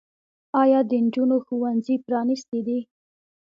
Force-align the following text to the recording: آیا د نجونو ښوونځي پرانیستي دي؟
آیا 0.61 0.79
د 0.89 0.91
نجونو 1.05 1.37
ښوونځي 1.45 1.95
پرانیستي 2.05 2.59
دي؟ 2.67 2.79